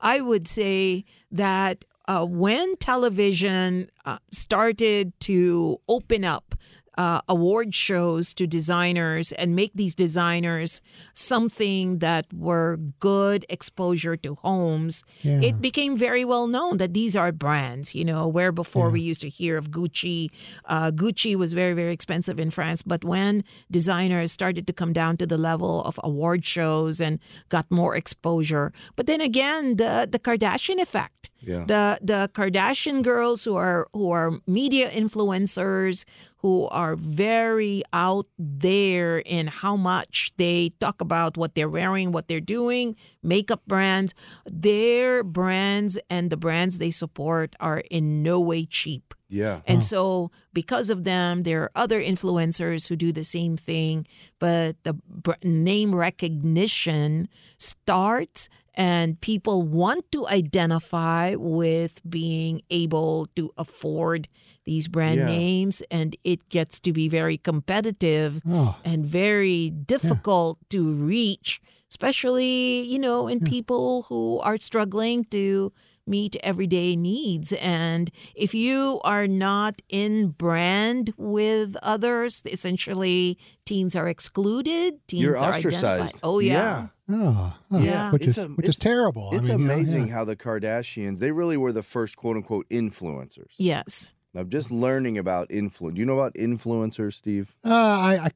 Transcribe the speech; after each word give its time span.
I 0.00 0.20
would 0.20 0.48
say 0.48 1.04
that 1.30 1.84
uh, 2.08 2.24
when 2.26 2.76
television 2.76 3.88
uh, 4.04 4.18
started 4.30 5.12
to 5.20 5.80
open 5.88 6.24
up 6.24 6.54
uh, 6.98 7.20
award 7.28 7.74
shows 7.74 8.34
to 8.34 8.46
designers 8.46 9.32
and 9.32 9.54
make 9.54 9.70
these 9.74 9.94
designers 9.94 10.80
something 11.14 11.98
that 11.98 12.26
were 12.32 12.76
good 12.98 13.46
exposure 13.48 14.16
to 14.16 14.34
homes, 14.36 15.04
Yeah. 15.22 15.40
it 15.40 15.60
became 15.60 15.96
very 15.96 16.24
well 16.24 16.46
known 16.46 16.78
that 16.78 16.92
these 16.92 17.14
are 17.16 17.32
brands, 17.32 17.94
you 17.94 18.04
know, 18.04 18.26
where 18.26 18.52
before 18.52 18.90
we 18.90 19.00
used 19.00 19.20
to 19.22 19.28
hear 19.28 19.56
of 19.56 19.70
Gucci. 19.70 20.28
Uh, 20.64 20.90
Gucci 20.90 21.36
was 21.36 21.52
very, 21.54 21.72
very 21.74 21.92
expensive 21.92 22.40
in 22.40 22.50
France, 22.50 22.82
but 22.82 23.04
when 23.04 23.44
designers 23.70 24.32
started 24.32 24.66
to 24.66 24.72
come 24.72 24.92
down 24.92 25.16
to 25.18 25.26
the 25.26 25.38
level 25.38 25.82
of 25.84 25.98
award 26.02 26.44
shows 26.44 27.00
and 27.00 27.18
got 27.48 27.70
more 27.70 27.94
exposure, 27.96 28.72
but 28.96 29.06
then 29.06 29.20
again, 29.20 29.76
the, 29.76 30.08
the 30.10 30.18
Kardashian 30.18 30.80
effect 30.80 31.29
Yeah. 31.42 31.64
the 31.66 31.98
the 32.02 32.30
Kardashian 32.34 33.02
girls 33.02 33.44
who 33.44 33.56
are 33.56 33.88
who 33.92 34.10
are 34.10 34.40
media 34.46 34.90
influencers 34.90 36.04
who 36.42 36.66
are 36.68 36.96
very 36.96 37.82
out 37.92 38.26
there 38.38 39.18
in 39.18 39.46
how 39.46 39.76
much 39.76 40.32
they 40.38 40.72
talk 40.80 41.00
about 41.00 41.36
what 41.36 41.54
they're 41.54 41.68
wearing, 41.68 42.12
what 42.12 42.28
they're 42.28 42.40
doing, 42.40 42.96
makeup 43.22 43.62
brands, 43.66 44.14
their 44.46 45.22
brands 45.22 45.98
and 46.08 46.30
the 46.30 46.38
brands 46.38 46.78
they 46.78 46.90
support 46.90 47.54
are 47.60 47.82
in 47.90 48.22
no 48.22 48.40
way 48.40 48.64
cheap. 48.64 49.14
Yeah. 49.28 49.60
And 49.66 49.84
so, 49.84 50.32
because 50.52 50.90
of 50.90 51.04
them, 51.04 51.44
there 51.44 51.62
are 51.62 51.70
other 51.76 52.00
influencers 52.02 52.88
who 52.88 52.96
do 52.96 53.12
the 53.12 53.22
same 53.22 53.56
thing, 53.56 54.06
but 54.40 54.76
the 54.82 54.94
br- 54.94 55.34
name 55.44 55.94
recognition 55.94 57.28
starts 57.56 58.48
and 58.80 59.20
people 59.20 59.58
want 59.62 60.02
to 60.14 60.20
identify 60.40 61.34
with 61.36 62.00
being 62.08 62.62
able 62.70 63.28
to 63.36 63.44
afford 63.64 64.24
these 64.64 64.88
brand 64.88 65.20
Yeah. 65.20 65.26
names, 65.36 65.82
and 65.90 66.16
it 66.24 66.40
gets 66.48 66.80
to 66.86 66.90
be 66.92 67.04
very 67.08 67.36
competitive 67.36 68.40
Oh, 68.48 68.76
and 68.84 69.04
very 69.04 69.68
difficult 69.68 70.56
to 70.70 70.80
reach, 71.12 71.60
especially, 71.92 72.80
you 72.92 72.98
know, 72.98 73.28
in 73.28 73.40
people 73.40 74.02
who 74.08 74.38
are 74.40 74.56
struggling 74.56 75.24
to 75.36 75.72
meet 76.06 76.34
everyday 76.42 76.96
needs. 76.96 77.52
And 77.60 78.10
if 78.34 78.50
you 78.54 79.00
are 79.04 79.28
not 79.28 79.74
in 79.88 80.34
brand 80.34 81.12
with 81.16 81.76
others, 81.82 82.42
essentially 82.46 83.36
teens 83.64 83.94
are 83.94 84.08
excluded, 84.08 84.94
teens 85.06 85.22
You're 85.22 85.36
are 85.38 85.50
ostracized. 85.54 85.84
identified. 85.84 86.20
Oh 86.24 86.38
yeah. 86.40 86.88
Oh, 87.10 87.54
oh, 87.72 87.78
Yeah. 87.78 88.10
which 88.12 88.22
It's 88.26 88.38
is 88.38 88.44
a- 88.44 88.48
which 88.48 88.66
is 88.68 88.76
it's- 88.76 88.82
terrible. 88.82 89.30
I 89.32 89.36
It's 89.36 89.48
mean, 89.48 89.60
you 89.60 89.66
know, 89.66 89.74
amazing 89.74 90.08
yeah. 90.08 90.14
how 90.14 90.24
the 90.24 90.36
Kardashians, 90.36 91.18
they 91.18 91.32
really 91.32 91.56
were 91.56 91.72
the 91.72 91.82
first 91.82 92.16
quote 92.16 92.36
unquote 92.36 92.68
influencers. 92.68 93.50
Yes. 93.58 94.12
I'm 94.32 94.48
just 94.48 94.70
learning 94.70 95.18
about 95.18 95.50
influence. 95.50 95.96
Do 95.96 96.00
you 96.00 96.06
know 96.06 96.14
about 96.16 96.34
influencers, 96.34 97.14
Steve? 97.14 97.56
Uh, 97.64 97.70
I, 97.74 98.14
I 98.26 98.30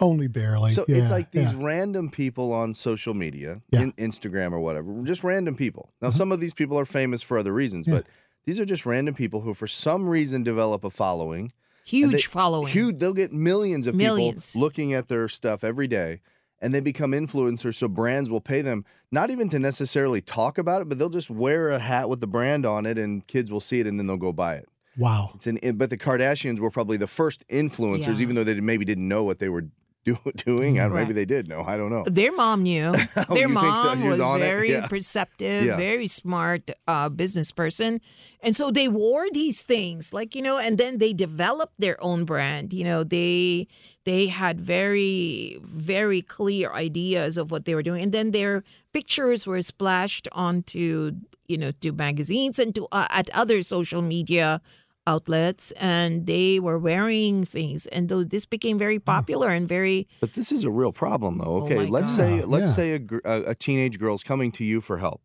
only 0.00 0.26
barely. 0.26 0.72
So 0.72 0.84
it's 0.88 1.10
like 1.10 1.30
these 1.30 1.52
yeah. 1.54 1.58
random 1.64 2.10
people 2.10 2.52
on 2.52 2.74
social 2.74 3.14
media, 3.14 3.60
Yeah. 3.70 3.82
in 3.82 3.92
Instagram 3.92 4.50
or 4.52 4.58
whatever, 4.58 4.92
just 5.04 5.22
random 5.22 5.54
people. 5.54 5.90
Now, 6.02 6.10
some 6.10 6.32
of 6.32 6.40
these 6.40 6.54
people 6.54 6.76
are 6.76 6.84
famous 6.84 7.22
for 7.22 7.38
other 7.38 7.52
reasons, 7.52 7.86
Yeah. 7.86 7.94
but 7.94 8.06
these 8.46 8.58
are 8.58 8.64
just 8.64 8.84
random 8.84 9.14
people 9.14 9.42
who, 9.42 9.54
for 9.54 9.68
some 9.68 10.08
reason, 10.08 10.42
develop 10.42 10.82
a 10.82 10.90
following. 10.90 11.52
Huge 11.84 12.10
they- 12.12 12.18
following. 12.22 12.72
Huge. 12.72 12.98
They'll 12.98 13.12
get 13.14 13.32
millions 13.32 13.86
of 13.86 13.94
Millions. 13.94 14.52
people 14.54 14.62
looking 14.66 14.92
at 14.92 15.06
their 15.06 15.28
stuff 15.28 15.62
every 15.62 15.86
day, 15.86 16.20
and 16.60 16.74
they 16.74 16.80
become 16.80 17.12
influencers. 17.12 17.74
So 17.76 17.88
brands 17.88 18.28
will 18.30 18.40
pay 18.40 18.62
them 18.62 18.84
not 19.10 19.30
even 19.30 19.48
to 19.50 19.58
necessarily 19.58 20.20
talk 20.20 20.58
about 20.58 20.82
it, 20.82 20.88
but 20.88 20.98
they'll 20.98 21.08
just 21.08 21.30
wear 21.30 21.68
a 21.68 21.78
hat 21.78 22.08
with 22.08 22.20
the 22.20 22.26
brand 22.26 22.66
on 22.66 22.86
it, 22.86 22.98
and 22.98 23.26
kids 23.26 23.50
will 23.50 23.60
see 23.60 23.80
it, 23.80 23.86
and 23.86 23.98
then 23.98 24.06
they'll 24.06 24.16
go 24.16 24.32
buy 24.32 24.54
it. 24.56 24.68
Wow. 24.96 25.30
It's 25.36 25.46
an, 25.46 25.58
but 25.76 25.90
the 25.90 25.96
Kardashians 25.98 26.58
were 26.58 26.70
probably 26.70 26.96
the 26.96 27.06
first 27.06 27.46
influencers, 27.48 28.16
Yeah. 28.16 28.22
even 28.22 28.34
though 28.36 28.44
they 28.44 28.58
maybe 28.60 28.84
didn't 28.84 29.06
know 29.06 29.22
what 29.24 29.38
they 29.38 29.48
were 29.48 29.66
do, 30.04 30.18
doing. 30.36 30.78
I 30.80 30.84
don't, 30.84 30.92
Right. 30.92 31.02
Maybe 31.02 31.12
they 31.12 31.24
did 31.26 31.48
know. 31.48 31.62
I 31.62 31.76
don't 31.76 31.90
know. 31.90 32.02
Their 32.06 32.32
mom 32.32 32.62
knew. 32.62 32.92
Their 33.14 33.24
Oh, 33.28 33.34
you 33.34 33.48
think 33.48 33.76
so? 33.76 33.94
mom 33.94 34.04
was 34.08 34.18
was, 34.18 34.38
very 34.38 34.70
Yeah. 34.72 34.86
perceptive, 34.88 35.64
Yeah. 35.66 35.76
very 35.76 36.06
smart 36.06 36.70
uh, 36.86 37.08
business 37.10 37.52
person. 37.52 38.00
And 38.42 38.56
so 38.56 38.70
they 38.70 38.88
wore 38.88 39.26
these 39.32 39.60
things, 39.62 40.12
like, 40.12 40.34
you 40.34 40.42
know, 40.42 40.56
and 40.58 40.78
then 40.78 40.98
they 40.98 41.12
developed 41.12 41.74
their 41.78 42.02
own 42.02 42.24
brand. 42.24 42.72
You 42.72 42.84
know, 42.84 43.04
they 43.04 43.66
they 44.08 44.26
had 44.28 44.60
very, 44.60 45.58
very 45.62 46.22
clear 46.22 46.72
ideas 46.72 47.36
of 47.38 47.50
what 47.50 47.64
they 47.66 47.74
were 47.74 47.82
doing. 47.82 48.02
And 48.02 48.12
then 48.12 48.30
their 48.32 48.64
pictures 48.92 49.46
were 49.46 49.62
splashed 49.62 50.26
onto, 50.32 51.12
you 51.46 51.58
know, 51.58 51.72
to 51.82 51.92
magazines 51.92 52.58
and 52.58 52.74
to 52.74 52.88
uh, 52.92 53.06
at 53.10 53.28
other 53.30 53.62
social 53.62 54.02
media 54.02 54.60
outlets 55.06 55.72
and 55.72 56.26
they 56.26 56.60
were 56.60 56.78
wearing 56.78 57.42
things 57.42 57.86
and 57.86 58.10
those 58.10 58.26
this 58.28 58.44
became 58.44 58.78
very 58.78 58.98
popular 58.98 59.48
and 59.48 59.66
very 59.66 60.06
But 60.20 60.34
this 60.34 60.52
is 60.52 60.64
a 60.64 60.70
real 60.70 60.92
problem, 60.92 61.38
though. 61.38 61.62
Oh 61.62 61.64
Okay, 61.64 61.76
my 61.76 61.84
let's 61.84 62.14
God. 62.14 62.22
say 62.22 62.44
let's 62.44 62.68
yeah. 62.68 62.74
say 62.74 62.92
a, 62.92 62.98
gr- 62.98 63.24
a, 63.24 63.42
a 63.52 63.54
teenage 63.54 63.98
girl's 63.98 64.22
coming 64.22 64.52
to 64.52 64.64
you 64.64 64.82
for 64.82 64.98
help. 64.98 65.22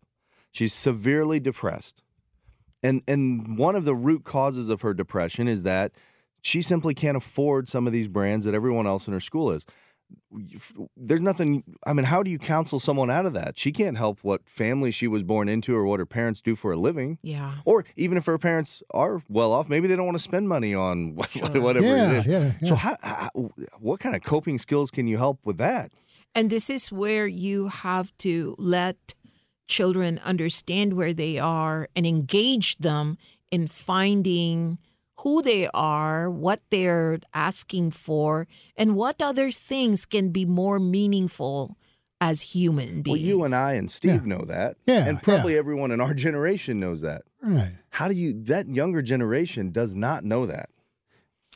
She's 0.53 0.73
severely 0.73 1.39
depressed, 1.41 2.01
and 2.81 3.01
and 3.09 3.57
one 3.57 3.75
of 3.75 3.83
the 3.83 3.95
root 3.95 4.23
causes 4.23 4.69
of 4.69 4.81
her 4.81 4.93
depression 4.93 5.49
is 5.49 5.63
that 5.63 5.91
she 6.43 6.61
simply 6.61 6.93
can't 6.93 7.17
afford 7.17 7.67
some 7.67 7.87
of 7.87 7.93
these 7.93 8.07
brands 8.07 8.45
that 8.45 8.53
everyone 8.53 8.85
else 8.85 9.07
in 9.07 9.13
her 9.13 9.19
school 9.19 9.49
is. 9.51 9.65
There's 10.95 11.21
nothing. 11.21 11.63
I 11.87 11.93
mean, 11.93 12.05
how 12.05 12.21
do 12.21 12.29
you 12.29 12.37
counsel 12.37 12.79
someone 12.79 13.09
out 13.09 13.25
of 13.25 13.33
that? 13.33 13.57
She 13.57 13.71
can't 13.71 13.97
help 13.97 14.19
what 14.21 14.47
family 14.47 14.91
she 14.91 15.07
was 15.07 15.23
born 15.23 15.49
into 15.49 15.73
or 15.75 15.85
what 15.85 15.99
her 15.99 16.05
parents 16.05 16.39
do 16.41 16.55
for 16.55 16.71
a 16.71 16.75
living. 16.75 17.17
yeah 17.23 17.55
Or 17.65 17.83
even 17.95 18.17
if 18.17 18.25
her 18.27 18.37
parents 18.37 18.83
are 18.91 19.23
well 19.27 19.51
off, 19.51 19.69
maybe 19.69 19.87
they 19.87 19.95
don't 19.95 20.05
want 20.05 20.17
to 20.17 20.23
spend 20.23 20.47
money 20.47 20.75
on 20.75 21.17
Sure. 21.29 21.49
whatever 21.61 21.87
yeah, 21.87 22.11
it 22.11 22.17
is. 22.17 22.25
yeah, 22.27 22.51
yeah. 22.61 22.67
So, 22.67 22.75
how, 22.75 22.95
how, 23.01 23.29
what 23.79 23.99
kind 24.01 24.15
of 24.15 24.21
coping 24.23 24.59
skills 24.59 24.91
can 24.91 25.07
you 25.07 25.17
help 25.17 25.39
with 25.45 25.57
that? 25.57 25.91
And 26.35 26.49
this 26.49 26.69
is 26.69 26.91
where 26.91 27.25
you 27.25 27.69
have 27.69 28.15
to 28.19 28.55
let 28.59 29.15
children 29.67 30.19
understand 30.23 30.93
where 30.93 31.13
they 31.13 31.39
are 31.39 31.87
and 31.95 32.05
engage 32.05 32.77
them 32.77 33.17
in 33.49 33.65
finding 33.67 34.77
who 35.23 35.41
they 35.41 35.67
are, 35.73 36.29
what 36.29 36.61
they're 36.69 37.19
asking 37.33 37.91
for, 37.91 38.47
and 38.77 38.95
what 38.95 39.21
other 39.21 39.51
things 39.51 40.05
can 40.05 40.29
be 40.29 40.45
more 40.45 40.79
meaningful 40.79 41.77
as 42.21 42.41
human 42.41 43.01
beings. 43.01 43.17
Well, 43.19 43.25
you 43.27 43.43
and 43.43 43.53
I 43.53 43.73
and 43.73 43.91
Steve 43.91 44.21
Yeah. 44.25 44.35
know 44.37 44.45
that, 44.45 44.77
Yeah, 44.85 45.05
and 45.05 45.21
probably 45.21 45.57
everyone 45.57 45.91
in 45.91 45.99
our 45.99 46.13
generation 46.27 46.79
knows 46.79 47.01
that. 47.01 47.23
right. 47.41 47.73
How 47.89 48.07
do 48.07 48.13
you? 48.13 48.33
That 48.43 48.67
younger 48.69 49.01
generation 49.01 49.71
does 49.71 49.95
not 49.95 50.23
know 50.23 50.45
that. 50.45 50.69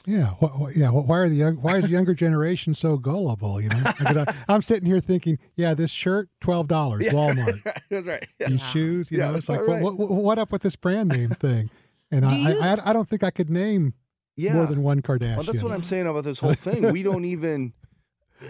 Yeah, 0.05 0.35
wh- 0.41 0.61
wh- 0.71 0.77
yeah. 0.77 0.87
wh- 0.87 1.07
Why 1.07 1.17
are 1.19 1.29
the 1.29 1.35
young, 1.35 1.55
why 1.55 1.77
is 1.77 1.85
the 1.85 1.91
younger 1.91 2.13
generation 2.25 2.73
so 2.73 2.97
gullible? 2.97 3.59
You 3.59 3.69
know, 3.69 3.81
Like, 3.83 4.15
I, 4.15 4.21
am 4.47 4.57
uh, 4.57 4.61
sitting 4.61 4.85
here 4.85 4.99
thinking, 5.01 5.37
yeah, 5.55 5.73
this 5.73 5.91
shirt, 5.91 6.29
twelve 6.39 6.67
dollars, 6.67 7.03
Walmart. 7.11 7.61
That's 7.89 8.07
right. 8.07 8.25
These 8.45 8.63
shoes, 8.65 9.11
you 9.11 9.17
Yeah, 9.19 9.31
know, 9.31 9.35
it's 9.37 9.49
like, 9.49 9.59
right. 9.67 9.81
what, 9.81 9.97
what, 9.97 10.09
what 10.11 10.39
up 10.39 10.51
with 10.51 10.61
this 10.61 10.75
brand 10.77 11.09
name 11.09 11.29
thing? 11.31 11.69
And 12.11 12.25
I, 12.25 12.37
you- 12.37 12.59
I, 12.61 12.67
I, 12.75 12.89
I 12.89 12.93
don't 12.93 13.07
think 13.09 13.23
I 13.23 13.29
could 13.31 13.49
name 13.49 13.93
Yeah. 14.35 14.53
more 14.53 14.65
than 14.65 14.81
one 14.83 15.01
Kardashian. 15.01 15.35
Well, 15.37 15.43
that's 15.43 15.63
what 15.63 15.71
I'm 15.71 15.83
saying 15.83 16.07
about 16.07 16.23
this 16.23 16.39
whole 16.39 16.53
thing. 16.53 16.91
We 16.91 17.03
don't 17.03 17.25
even. 17.35 17.73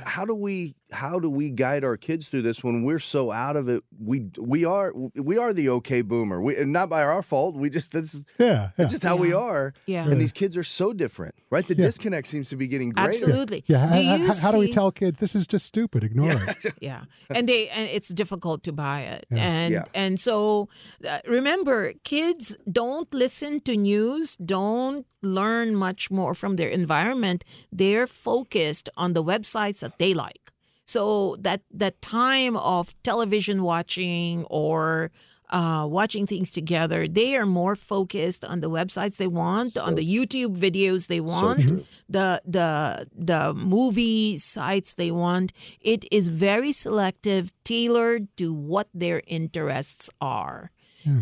How 0.03 0.25
do 0.25 0.35
we 0.35 0.75
how 0.91 1.19
do 1.19 1.29
we 1.29 1.49
guide 1.49 1.83
our 1.83 1.97
kids 1.97 2.27
through 2.29 2.43
this 2.43 2.63
when 2.63 2.83
we're 2.83 2.99
so 2.99 3.31
out 3.31 3.55
of 3.55 3.67
it? 3.67 3.83
We 3.99 4.29
we 4.39 4.63
are 4.65 4.93
we 5.15 5.37
are 5.37 5.51
the 5.53 5.69
okay 5.69 6.01
boomer. 6.01 6.41
We 6.41 6.55
not 6.65 6.89
by 6.89 7.03
our 7.03 7.21
fault. 7.21 7.55
We 7.55 7.69
just 7.69 7.91
that's 7.91 8.23
yeah, 8.39 8.45
yeah. 8.47 8.69
that's 8.77 8.91
just 8.91 9.03
how 9.03 9.15
we 9.17 9.33
are. 9.33 9.73
Yeah. 9.85 10.05
And 10.07 10.19
these 10.21 10.31
kids 10.31 10.55
are 10.55 10.63
so 10.63 10.93
different, 10.93 11.35
right? 11.49 11.67
The 11.67 11.75
Yeah. 11.75 11.85
disconnect 11.85 12.27
seems 12.27 12.49
to 12.49 12.55
be 12.55 12.67
getting 12.67 12.91
greater. 12.91 13.09
Absolutely. 13.09 13.63
yeah, 13.67 13.85
Do 13.85 13.93
how, 13.93 13.99
you 13.99 14.27
how, 14.27 14.33
how 14.33 14.51
do 14.51 14.59
we 14.59 14.71
tell 14.71 14.91
kids 14.91 15.19
this 15.19 15.35
is 15.35 15.45
just 15.47 15.65
stupid? 15.65 16.03
Ignore 16.03 16.31
it. 16.31 16.65
yeah 16.81 17.03
and 17.29 17.47
they 17.49 17.67
and 17.69 17.89
it's 17.89 18.09
difficult 18.09 18.63
to 18.63 18.71
buy 18.71 19.01
it 19.01 19.25
Yeah. 19.29 19.37
and 19.37 19.73
Yeah. 19.73 19.85
and 19.93 20.19
so 20.19 20.69
uh, 21.07 21.19
remember 21.27 21.93
kids 22.03 22.55
don't 22.71 23.13
listen 23.13 23.59
to 23.61 23.75
news 23.75 24.35
don't 24.37 25.05
learn 25.21 25.75
much 25.75 26.09
more 26.11 26.33
from 26.33 26.55
their 26.55 26.69
environment 26.69 27.43
they're 27.71 28.07
focused 28.07 28.89
on 28.95 29.13
the 29.13 29.23
websites 29.23 29.79
that 29.79 29.97
they 29.99 30.13
like 30.13 30.51
so 30.87 31.35
that 31.39 31.61
that 31.71 32.01
time 32.01 32.55
of 32.57 32.95
television 33.03 33.61
watching 33.61 34.45
or 34.49 35.11
uh, 35.49 35.85
watching 35.87 36.27
things 36.27 36.51
together, 36.51 37.07
they 37.07 37.35
are 37.35 37.45
more 37.45 37.75
focused 37.75 38.43
on 38.43 38.59
the 38.59 38.69
websites 38.69 39.15
they 39.17 39.27
want, 39.27 39.77
on 39.77 39.95
the 39.95 40.05
YouTube 40.05 40.57
videos 40.57 41.07
they 41.07 41.21
want, 41.21 41.71
the 42.09 42.41
the 42.45 43.07
the 43.15 43.53
movie 43.53 44.37
sites 44.37 44.93
they 44.93 45.11
want. 45.11 45.53
It 45.79 46.05
is 46.11 46.27
very 46.29 46.71
selective, 46.71 47.51
tailored 47.63 48.27
to 48.37 48.53
what 48.53 48.87
their 48.93 49.21
interests 49.27 50.09
are, 50.19 50.71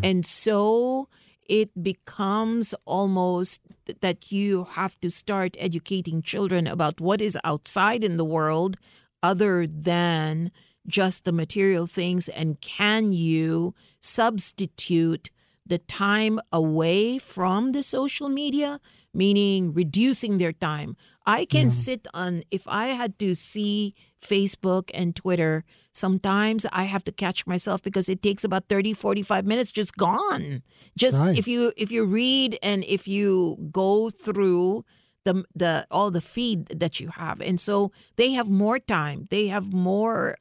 and 0.04 0.26
so 0.26 1.08
it 1.48 1.70
becomes 1.84 2.74
almost 2.86 3.62
that 4.02 4.32
you 4.32 4.64
have 4.72 5.00
to 5.02 5.10
start 5.12 5.56
educating 5.60 6.24
children 6.24 6.66
about 6.66 7.00
what 7.00 7.22
is 7.22 7.38
outside 7.44 8.04
in 8.04 8.18
the 8.18 8.26
world 8.26 8.78
other 9.30 9.66
than 9.66 10.52
just 10.88 11.26
the 11.26 11.32
material 11.32 11.88
things? 11.88 12.30
And 12.30 12.62
can 12.62 13.12
you 13.12 13.74
substitute 14.02 15.32
the 15.66 15.80
time 15.80 16.40
away 16.52 17.18
from 17.18 17.72
the 17.72 17.82
social 17.82 18.30
media 18.30 18.80
meaning 19.14 19.74
reducing 19.74 20.38
their 20.38 20.54
time? 20.54 20.96
I 21.26 21.46
can 21.46 21.68
mm-hmm. 21.68 21.86
sit 21.86 22.08
on 22.14 22.44
if 22.52 22.68
i 22.68 22.88
had 23.02 23.18
to 23.18 23.34
see 23.34 23.96
facebook 24.22 24.92
and 24.94 25.16
twitter 25.16 25.64
sometimes 25.92 26.66
i 26.72 26.84
have 26.84 27.04
to 27.04 27.12
catch 27.12 27.48
myself 27.48 27.82
because 27.82 28.08
it 28.10 28.22
takes 28.22 28.44
about 28.44 28.70
30 28.70 28.94
45 28.94 29.46
minutes 29.46 29.72
just 29.72 29.98
gone. 29.98 30.62
Just 30.98 31.20
Right. 31.20 31.38
if 31.38 31.48
you 31.48 31.74
if 31.78 31.90
you 31.92 32.06
read 32.06 32.60
and 32.62 32.84
if 32.86 33.08
you 33.08 33.58
go 33.72 34.10
through 34.10 34.86
the 35.26 35.44
the 35.54 35.86
all 35.92 36.10
the 36.12 36.22
feed 36.22 36.68
that 36.68 37.00
you 37.00 37.10
have. 37.10 37.42
And 37.42 37.60
so 37.60 37.92
they 38.16 38.32
have 38.32 38.50
more 38.50 38.80
time. 38.80 39.28
They 39.30 39.48
have 39.48 39.74
more 39.74 40.38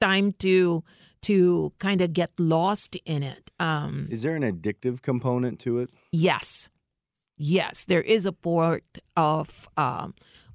time 0.00 0.32
to 0.38 0.82
to 1.22 1.72
kind 1.78 2.00
of 2.00 2.12
get 2.12 2.30
lost 2.38 2.96
in 3.04 3.22
it 3.22 3.50
um. 3.60 4.08
Is 4.10 4.22
there 4.22 4.36
an 4.36 4.42
addictive 4.42 5.02
component 5.02 5.58
to 5.60 5.78
it? 5.78 5.90
yes. 6.12 6.70
Yes 7.36 7.84
there 7.84 8.02
is 8.02 8.26
a 8.26 8.32
part 8.32 8.84
of 9.16 9.68
um 9.76 10.14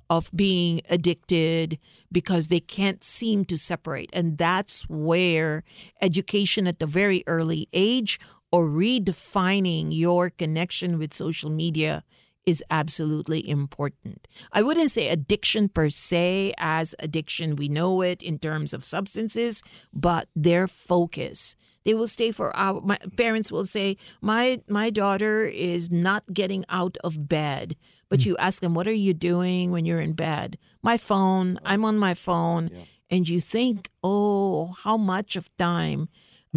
of 0.09 0.31
being 0.35 0.81
addicted 0.89 1.77
because 2.11 2.47
they 2.47 2.59
can't 2.59 3.03
seem 3.03 3.45
to 3.45 3.57
separate. 3.57 4.09
And 4.11 4.37
that's 4.37 4.89
where 4.89 5.63
education 6.01 6.65
at 6.65 6.79
the 6.79 6.87
very 6.87 7.23
early 7.27 7.67
age 7.73 8.19
or 8.51 8.67
redefining 8.67 9.89
your 9.91 10.31
connection 10.31 10.97
with 10.97 11.13
social 11.13 11.51
media 11.51 12.03
is 12.49 12.63
absolutely 12.69 13.41
important. 13.47 14.27
I 14.51 14.61
wouldn't 14.65 14.91
say 14.91 15.07
addiction 15.09 15.69
per 15.69 15.89
se 15.89 16.53
as 16.57 16.95
addiction, 16.99 17.55
we 17.55 17.69
know 17.69 18.01
it 18.01 18.19
in 18.21 18.39
terms 18.39 18.73
of 18.73 18.83
substances, 18.83 19.61
but 19.93 20.27
their 20.35 20.67
focus. 20.67 21.55
They 21.85 21.93
will 21.93 22.07
stay 22.07 22.31
for 22.31 22.55
hours. 22.57 22.83
My 22.83 22.99
parents 23.15 23.51
will 23.53 23.65
say, 23.65 23.87
"My 24.21 24.61
my 24.67 24.89
daughter 25.01 25.45
is 25.45 25.89
not 25.89 26.23
getting 26.39 26.65
out 26.79 26.97
of 27.07 27.13
bed." 27.37 27.75
But 28.09 28.25
you 28.25 28.35
ask 28.37 28.61
them, 28.61 28.73
"What 28.73 28.87
are 28.87 29.01
you 29.07 29.13
doing 29.13 29.71
when 29.71 29.85
you're 29.87 30.01
in 30.09 30.13
bed?" 30.13 30.57
My 30.81 30.97
phone. 30.97 31.57
I'm 31.63 31.85
on 31.85 31.97
my 31.97 32.15
phone, 32.27 32.69
and 33.13 33.29
you 33.31 33.39
think, 33.55 33.89
"Oh, 34.03 34.75
how 34.83 34.97
much 34.97 35.35
of 35.39 35.49
time 35.57 36.09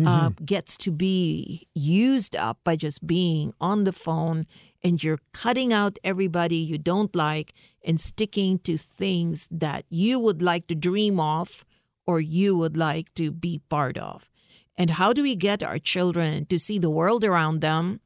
uh, 0.07 0.31
gets 0.45 0.77
to 0.85 0.91
be 0.91 1.69
used 1.75 2.35
up 2.35 2.59
by 2.65 2.75
just 2.77 3.07
being 3.07 3.53
on 3.61 3.85
the 3.85 3.93
phone 3.93 4.47
and 4.85 5.03
you're 5.03 5.21
cutting 5.33 5.73
out 5.73 5.99
everybody 6.03 6.57
you 6.57 6.79
don't 6.79 7.15
like 7.15 7.53
and 7.85 8.01
sticking 8.01 8.59
to 8.61 8.77
things 8.77 9.49
that 9.51 9.85
you 9.89 10.19
would 10.19 10.43
like 10.43 10.67
to 10.67 10.75
dream 10.75 11.21
of 11.21 11.65
or 12.07 12.21
you 12.21 12.57
would 12.57 12.77
like 12.77 13.15
to 13.15 13.31
be 13.31 13.61
part 13.69 13.97
of. 13.97 14.31
And 14.77 14.91
how 14.91 15.13
do 15.13 15.23
we 15.23 15.37
get 15.37 15.63
our 15.63 15.79
children 15.79 16.47
to 16.47 16.59
see 16.59 16.79
the 16.79 16.91
world 16.91 17.25
around 17.25 17.61
them? 17.61 18.01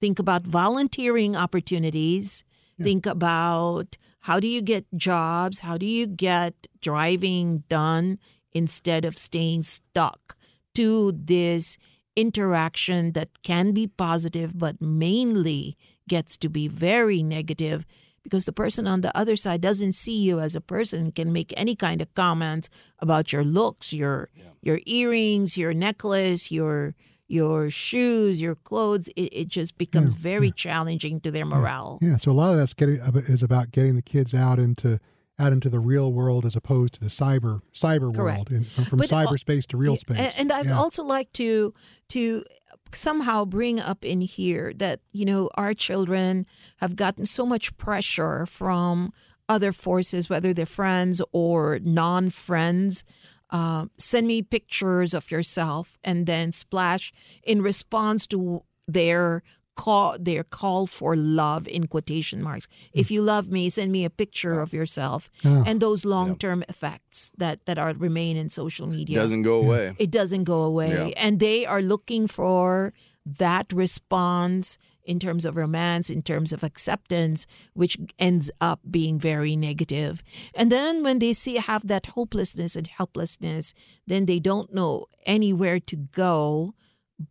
Think 0.00 0.18
about 0.18 0.46
volunteering 0.46 1.36
opportunities. 1.36 2.44
Think 2.82 3.04
about 3.04 3.98
how 4.20 4.40
do 4.40 4.46
you 4.46 4.62
get 4.62 4.86
jobs? 4.96 5.60
How 5.60 5.76
do 5.76 5.84
you 5.84 6.06
get 6.06 6.66
driving 6.80 7.64
done 7.68 8.18
instead 8.52 9.04
of 9.04 9.18
staying 9.18 9.64
stuck 9.64 10.36
to 10.74 11.12
this 11.12 11.76
interaction 12.16 13.12
that 13.12 13.42
can 13.42 13.72
be 13.72 13.86
positive, 13.86 14.56
but 14.56 14.80
mainly 14.80 15.76
gets 16.14 16.36
to 16.42 16.48
be 16.48 16.66
very 16.68 17.20
negative 17.22 17.86
because 18.24 18.44
the 18.44 18.52
person 18.62 18.84
on 18.86 19.00
the 19.00 19.12
other 19.20 19.36
side 19.44 19.60
doesn't 19.62 19.94
see 19.94 20.18
you 20.28 20.40
as 20.46 20.54
a 20.54 20.60
person 20.60 21.10
can 21.18 21.32
make 21.32 21.54
any 21.56 21.74
kind 21.86 22.00
of 22.02 22.08
comments 22.14 22.68
about 22.98 23.32
your 23.32 23.44
looks 23.44 23.86
your 24.02 24.16
your 24.68 24.78
earrings 24.98 25.56
your 25.56 25.72
necklace 25.72 26.50
your 26.58 26.94
your 27.38 27.70
shoes 27.70 28.40
your 28.44 28.56
clothes 28.70 29.06
it, 29.22 29.30
it 29.40 29.48
just 29.48 29.78
becomes 29.78 30.12
very 30.30 30.50
challenging 30.64 31.20
to 31.20 31.30
their 31.30 31.46
morale 31.46 31.98
Yeah, 32.02 32.16
so 32.18 32.30
a 32.30 32.36
lot 32.42 32.50
of 32.52 32.58
that's 32.58 32.74
getting 32.74 32.98
is 33.34 33.42
about 33.42 33.70
getting 33.70 33.94
the 34.00 34.02
kids 34.14 34.34
out 34.34 34.58
into 34.58 34.98
out 35.38 35.52
into 35.54 35.70
the 35.70 35.80
real 35.92 36.12
world 36.12 36.44
as 36.44 36.54
opposed 36.56 36.92
to 36.96 37.00
the 37.00 37.12
cyber 37.22 37.62
cyber 37.84 38.14
Correct. 38.14 38.50
world, 38.50 38.52
in, 38.52 38.64
from, 38.64 38.84
from 38.84 39.00
uh, 39.00 39.04
cyberspace 39.04 39.64
to 39.68 39.78
real 39.78 39.96
space. 39.96 40.38
And 40.38 40.52
I'd 40.52 40.66
Yeah. 40.66 40.76
also 40.82 41.02
like 41.16 41.32
to 41.40 41.72
to 42.14 42.44
somehow 42.92 43.44
bring 43.44 43.80
up 43.80 44.04
in 44.04 44.20
here 44.20 44.72
that 44.76 45.00
you 45.12 45.24
know 45.24 45.50
our 45.54 45.74
children 45.74 46.46
have 46.78 46.96
gotten 46.96 47.24
so 47.24 47.46
much 47.46 47.76
pressure 47.76 48.46
from 48.46 49.12
other 49.48 49.72
forces, 49.72 50.30
whether 50.30 50.54
they're 50.54 50.66
friends 50.66 51.20
or 51.32 51.80
non-friends. 51.82 53.04
Uh, 53.50 53.86
send 53.98 54.28
me 54.28 54.42
pictures 54.42 55.12
of 55.12 55.30
yourself, 55.30 55.98
and 56.04 56.26
then 56.26 56.52
splash 56.52 57.12
in 57.42 57.60
response 57.62 58.26
to 58.28 58.62
their 58.86 59.42
call 59.82 60.08
their 60.28 60.44
call 60.58 60.82
for 60.98 61.10
love 61.40 61.62
in 61.76 61.82
quotation 61.92 62.38
marks. 62.48 62.66
If 63.02 63.06
you 63.14 63.20
love 63.34 63.46
me, 63.56 63.62
send 63.78 63.88
me 63.96 64.02
a 64.04 64.10
picture 64.22 64.56
of 64.64 64.68
yourself, 64.78 65.20
Ah. 65.44 65.62
and 65.68 65.76
those 65.80 66.00
long-term 66.14 66.60
effects 66.72 67.18
that 67.42 67.56
that 67.66 67.78
are 67.84 67.92
remain 68.08 68.34
in 68.42 68.48
social 68.62 68.86
media 68.96 69.14
It 69.16 69.22
Doesn't 69.24 69.44
go 69.52 69.56
away. 69.64 69.84
it 70.04 70.10
doesn't 70.20 70.44
go 70.54 70.60
away. 70.70 70.90
Yeah. 70.92 71.24
And 71.24 71.32
they 71.46 71.58
are 71.72 71.82
looking 71.94 72.24
for 72.38 72.92
that 73.44 73.66
response 73.84 74.66
in 75.12 75.18
terms 75.18 75.44
of 75.48 75.52
romance, 75.56 76.06
in 76.16 76.22
terms 76.22 76.50
of 76.56 76.60
acceptance, 76.70 77.38
which 77.80 77.94
ends 78.28 78.46
up 78.60 78.80
being 78.98 79.16
very 79.30 79.54
negative. 79.70 80.14
And 80.58 80.68
then 80.70 81.02
when 81.06 81.18
they 81.22 81.32
see 81.42 81.56
have 81.70 81.82
that 81.92 82.04
hopelessness 82.16 82.72
and 82.78 82.86
helplessness, 82.98 83.64
then 84.10 84.22
they 84.26 84.40
don't 84.50 84.70
know 84.78 84.92
anywhere 85.36 85.80
to 85.90 85.96
go 86.24 86.74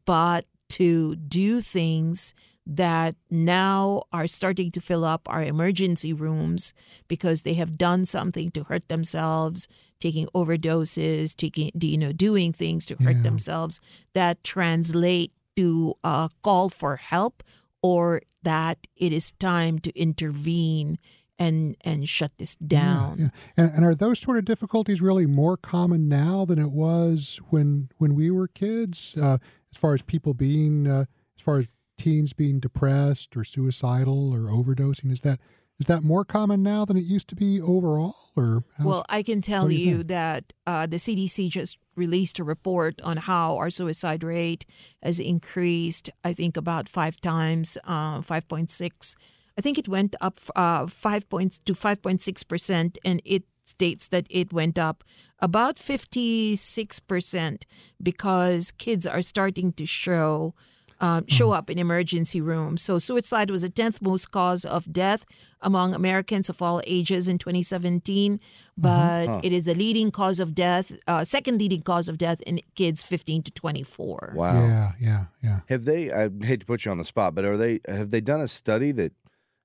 but 0.06 0.44
to 0.80 1.16
do 1.18 1.62
things 1.62 2.34
that 2.66 3.16
now 3.30 4.04
are 4.12 4.28
starting 4.28 4.70
to 4.72 4.80
fill 4.82 5.04
up 5.04 5.28
our 5.28 5.44
emergency 5.44 6.14
rooms 6.14 6.74
because 7.08 7.42
they 7.42 7.56
have 7.56 7.76
done 7.76 8.06
something 8.06 8.52
to 8.52 8.64
hurt 8.64 8.88
themselves, 8.90 9.68
taking 10.00 10.28
overdoses, 10.36 11.36
taking 11.36 11.72
you 11.82 11.98
know 11.98 12.12
doing 12.12 12.54
things 12.54 12.86
to 12.86 12.96
hurt 13.04 13.18
Yeah. 13.18 13.24
themselves 13.24 13.80
that 14.14 14.44
translate 14.44 15.32
to 15.56 15.96
a 16.04 16.30
call 16.44 16.70
for 16.70 16.96
help 16.98 17.44
or 17.82 18.22
that 18.44 18.88
it 18.96 19.12
is 19.12 19.32
time 19.34 19.80
to 19.80 19.92
intervene 20.00 20.98
and 21.40 21.76
and 21.82 22.08
shut 22.08 22.32
this 22.38 22.56
down. 22.56 23.18
Yeah, 23.18 23.30
and, 23.58 23.72
and 23.76 23.86
are 23.86 23.96
those 23.96 24.20
sort 24.20 24.38
of 24.38 24.46
difficulties 24.46 25.02
really 25.02 25.26
more 25.26 25.58
common 25.58 26.08
now 26.10 26.46
than 26.46 26.60
it 26.60 26.72
was 26.72 27.40
when 27.50 27.90
when 27.98 28.14
we 28.14 28.30
were 28.30 28.48
kids? 28.48 29.16
Uh, 29.18 29.38
as 29.72 29.78
far 29.78 29.94
as 29.94 30.02
people 30.02 30.34
being, 30.34 30.88
uh, 30.88 31.06
as 31.38 31.44
far 31.44 31.60
as 31.60 31.68
teens 31.98 32.34
being 32.34 32.60
depressed 32.60 33.36
or 33.36 33.44
suicidal 33.44 34.34
or 34.34 34.52
overdosing, 34.52 35.12
is 35.12 35.22
that 35.22 35.40
is 35.80 35.86
that 35.86 36.04
more 36.04 36.26
common 36.26 36.62
now 36.62 36.84
than 36.84 36.98
it 36.98 37.06
used 37.06 37.30
to 37.30 37.36
be 37.36 37.62
overall? 37.62 38.16
Or 38.36 38.64
Well, 38.84 39.06
I 39.08 39.24
can 39.24 39.42
tell 39.42 39.72
you 39.72 39.98
you, 39.98 40.04
that 40.04 40.52
uh, 40.68 40.88
the 40.88 40.98
CDC 40.98 41.50
just 41.50 41.78
released 41.96 42.38
a 42.40 42.44
report 42.44 43.02
on 43.02 43.18
how 43.18 43.56
our 43.58 43.70
suicide 43.70 44.24
rate 44.24 44.66
has 45.02 45.20
increased, 45.20 46.10
I 46.24 46.34
think, 46.34 46.58
about 46.58 46.90
five 46.90 47.22
times, 47.22 47.78
uh, 47.86 48.20
5.6. 48.20 49.16
I 49.58 49.62
think 49.62 49.78
it 49.78 49.88
went 49.88 50.16
up 50.22 50.38
uh, 50.56 50.88
5 50.88 51.30
points 51.30 51.60
to 51.60 51.74
5.6%, 51.74 52.98
and 53.04 53.22
it 53.26 53.44
states 53.70 54.08
that 54.10 54.26
it 54.30 54.52
went 54.52 54.78
up 54.78 55.04
about 55.40 55.78
56% 55.78 57.64
because 58.02 58.72
kids 58.72 59.08
are 59.08 59.22
starting 59.22 59.72
to 59.74 59.86
show 59.86 60.54
um, 61.02 61.26
show 61.28 61.52
up 61.52 61.70
in 61.70 61.80
emergency 61.80 62.42
rooms. 62.42 62.82
So, 62.82 62.98
suicide 62.98 63.50
was 63.50 63.62
the 63.62 63.70
10th 63.70 64.02
most 64.02 64.32
cause 64.32 64.66
of 64.66 64.92
death 64.92 65.26
among 65.62 65.94
Americans 65.94 66.50
of 66.50 66.62
all 66.62 66.82
ages 66.86 67.28
in 67.28 67.38
2017, 67.38 68.40
but 68.78 69.44
it 69.44 69.54
is 69.54 69.66
the 69.66 69.76
leading 69.76 70.12
cause 70.12 70.40
of 70.40 70.54
death, 70.54 70.92
uh, 71.08 71.24
second 71.24 71.58
leading 71.58 71.82
cause 71.84 72.10
of 72.10 72.18
death 72.18 72.42
in 72.42 72.60
kids 72.76 73.04
15 73.04 73.44
to 73.44 73.52
24. 73.52 74.34
Wow. 74.36 74.54
yeah, 74.54 74.92
yeah, 75.00 75.26
yeah. 75.42 75.60
Have 75.70 75.86
they? 75.86 76.12
I 76.12 76.30
hate 76.44 76.62
to 76.62 76.66
put 76.66 76.86
you 76.86 76.92
on 76.92 76.98
the 76.98 77.06
spot, 77.06 77.34
but 77.36 77.46
are 77.46 77.58
they? 77.58 77.80
Have 77.88 78.10
they 78.10 78.22
done 78.22 78.42
a 78.42 78.48
study 78.48 78.92
that 78.94 79.14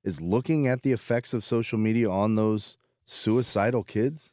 is 0.04 0.20
looking 0.20 0.66
at 0.66 0.82
the 0.82 0.92
effects 0.92 1.34
of 1.34 1.44
social 1.44 1.78
media 1.78 2.08
on 2.10 2.34
those 2.34 2.76
suicidal 3.06 3.84
kids? 3.84 4.30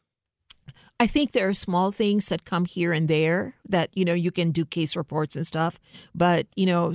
I 0.99 1.07
think 1.07 1.31
there 1.31 1.47
are 1.49 1.53
small 1.53 1.91
things 1.91 2.27
that 2.29 2.45
come 2.45 2.65
here 2.65 2.93
and 2.93 3.07
there 3.07 3.55
that 3.67 3.89
you 3.95 4.05
know 4.05 4.13
you 4.13 4.31
can 4.31 4.51
do 4.51 4.65
case 4.65 4.95
reports 4.95 5.35
and 5.35 5.45
stuff, 5.47 5.79
but 6.13 6.45
you 6.55 6.65
know 6.67 6.93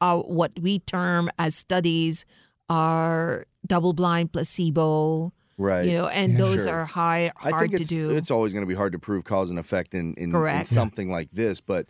uh, 0.00 0.18
what 0.18 0.52
we 0.60 0.80
term 0.80 1.30
as 1.38 1.54
studies 1.54 2.24
are 2.68 3.44
double-blind 3.66 4.32
placebo, 4.32 5.32
Right. 5.56 5.86
you 5.86 5.92
know, 5.92 6.08
and 6.08 6.32
Yeah. 6.32 6.38
those 6.38 6.64
Sure. 6.64 6.74
are 6.80 6.84
high 6.86 7.30
I 7.40 7.50
hard 7.50 7.70
think 7.70 7.76
to 7.76 7.80
it's, 7.82 7.88
do. 7.88 8.10
it's 8.10 8.30
always 8.30 8.52
going 8.52 8.62
to 8.64 8.66
be 8.68 8.74
hard 8.74 8.92
to 8.92 8.98
prove 8.98 9.24
cause 9.24 9.50
and 9.50 9.58
effect 9.58 9.94
in, 9.94 10.14
in, 10.14 10.34
in 10.34 10.64
something 10.64 11.10
like 11.10 11.30
this, 11.32 11.60
but 11.60 11.86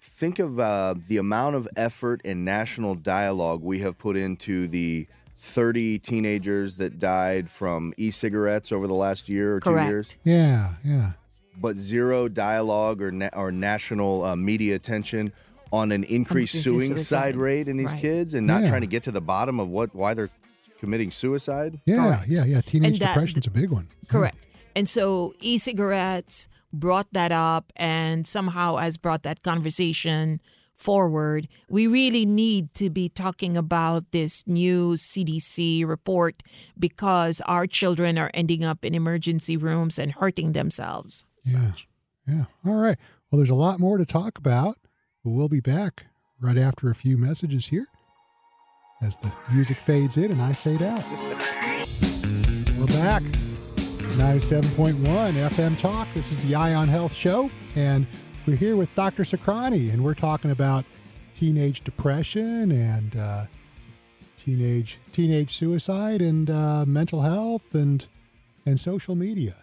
think 0.00 0.38
of 0.40 0.58
uh, 0.58 0.94
the 1.08 1.16
amount 1.18 1.54
of 1.56 1.68
effort 1.76 2.20
and 2.24 2.44
national 2.44 2.94
dialogue 2.96 3.62
we 3.62 3.78
have 3.78 3.96
put 3.98 4.16
into 4.16 4.66
the 4.66 5.06
30 5.44 5.98
teenagers 5.98 6.76
that 6.76 6.98
died 6.98 7.50
from 7.50 7.92
e-cigarettes 7.98 8.72
over 8.72 8.86
the 8.86 8.94
last 8.94 9.28
year 9.28 9.56
or 9.56 9.60
two 9.60 9.70
Correct. 9.70 9.88
years. 9.90 10.16
Yeah, 10.24 10.74
yeah. 10.84 11.12
but 11.60 11.76
zero 11.76 12.26
dialogue 12.28 13.00
or 13.00 13.12
na- 13.12 13.28
or 13.34 13.52
national 13.52 14.24
uh, 14.24 14.34
media 14.34 14.74
attention 14.74 15.32
on 15.72 15.92
an 15.92 16.02
increased 16.04 16.54
Increasing 16.56 16.78
suicide 16.78 16.96
suicide. 16.96 17.36
rate 17.36 17.68
in 17.68 17.76
these 17.76 17.92
Right. 17.92 18.00
kids 18.02 18.34
and 18.34 18.44
not 18.46 18.62
Yeah. 18.62 18.70
trying 18.70 18.80
to 18.80 18.86
get 18.88 19.02
to 19.04 19.12
the 19.12 19.20
bottom 19.20 19.60
of 19.60 19.68
what 19.68 19.94
why 19.94 20.14
they're 20.14 20.30
committing 20.80 21.10
suicide. 21.12 21.78
Yeah, 21.86 21.96
Correct. 21.96 22.28
yeah, 22.28 22.44
yeah. 22.44 22.60
Teenage 22.60 22.92
And 22.94 23.00
that- 23.02 23.14
depression's 23.14 23.46
a 23.46 23.50
big 23.50 23.70
one. 23.70 23.86
Correct. 24.08 24.36
And 24.74 24.88
so 24.88 25.34
e-cigarettes 25.40 26.48
brought 26.72 27.12
that 27.12 27.30
up 27.30 27.72
and 27.76 28.26
somehow 28.26 28.76
has 28.76 28.96
brought 28.96 29.22
that 29.22 29.42
conversation 29.44 30.40
forward. 30.76 31.48
We 31.68 31.86
really 31.86 32.26
need 32.26 32.74
to 32.74 32.90
be 32.90 33.08
talking 33.08 33.56
about 33.56 34.10
this 34.10 34.46
new 34.46 34.94
CDC 34.94 35.86
report 35.86 36.42
because 36.78 37.40
our 37.46 37.66
children 37.66 38.18
are 38.18 38.30
ending 38.34 38.64
up 38.64 38.84
in 38.84 38.94
emergency 38.94 39.56
rooms 39.56 39.98
and 39.98 40.12
hurting 40.12 40.52
themselves. 40.52 41.24
Yeah. 41.44 41.72
Yeah. 42.26 42.44
All 42.66 42.74
right. 42.74 42.98
Well, 43.30 43.38
there's 43.38 43.50
a 43.50 43.54
lot 43.54 43.80
more 43.80 43.98
to 43.98 44.06
talk 44.06 44.38
about, 44.38 44.78
but 45.22 45.30
we'll 45.30 45.48
be 45.48 45.60
back 45.60 46.06
right 46.40 46.58
after 46.58 46.90
a 46.90 46.94
few 46.94 47.16
messages 47.16 47.66
here 47.66 47.86
as 49.02 49.16
the 49.16 49.32
music 49.52 49.76
fades 49.76 50.16
in 50.16 50.30
and 50.30 50.40
I 50.40 50.52
fade 50.52 50.82
out. 50.82 51.04
We're 52.78 52.86
back. 52.86 53.22
97.1 54.14 54.94
FM 55.32 55.78
Talk. 55.80 56.06
This 56.14 56.30
is 56.30 56.38
the 56.46 56.54
Eye 56.54 56.74
on 56.74 56.86
Health 56.86 57.12
Show, 57.12 57.50
and 57.74 58.06
we're 58.46 58.56
here 58.56 58.76
with 58.76 58.94
Dr. 58.94 59.22
Sakrani, 59.22 59.92
and 59.92 60.04
we're 60.04 60.14
talking 60.14 60.50
about 60.50 60.84
teenage 61.36 61.82
depression 61.82 62.70
and 62.70 63.16
uh, 63.16 63.46
teenage 64.42 64.98
teenage 65.12 65.56
suicide 65.56 66.20
and 66.20 66.50
uh, 66.50 66.84
mental 66.86 67.22
health 67.22 67.74
and 67.74 68.06
and 68.66 68.78
social 68.78 69.14
media 69.14 69.56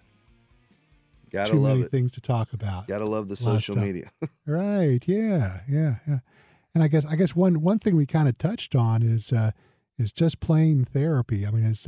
Gotta 1.31 1.51
too 1.53 1.59
love 1.59 1.73
many 1.73 1.85
it. 1.85 1.91
things 1.91 2.11
to 2.13 2.21
talk 2.21 2.53
about. 2.53 2.87
Gotta 2.87 3.05
love 3.05 3.27
the 3.29 3.35
social 3.35 3.77
media. 3.77 4.11
Right? 4.45 4.99
Yeah, 5.07 5.59
yeah, 5.69 5.95
yeah. 6.07 6.19
And 6.73 6.83
I 6.83 6.87
guess 6.87 7.05
I 7.05 7.15
guess 7.15 7.35
one 7.35 7.61
one 7.61 7.79
thing 7.79 7.95
we 7.95 8.05
kind 8.05 8.27
of 8.27 8.37
touched 8.37 8.75
on 8.75 9.01
is 9.03 9.31
uh, 9.31 9.51
is 9.97 10.11
just 10.11 10.39
plain 10.39 10.83
therapy. 10.83 11.45
I 11.45 11.51
mean, 11.51 11.65
it's 11.65 11.87